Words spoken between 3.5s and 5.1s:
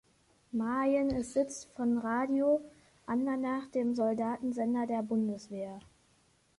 dem Soldatensender der